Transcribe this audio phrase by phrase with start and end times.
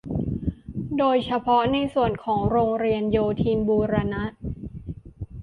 [0.97, 4.23] โดยเฉพาะในส่วนของโรงเรียนโยธินบูรณะ